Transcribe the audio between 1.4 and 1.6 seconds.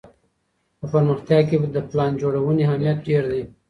کي